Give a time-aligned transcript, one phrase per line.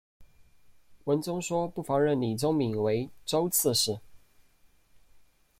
[1.03, 3.99] 文宗说不妨任李宗闵为州刺史。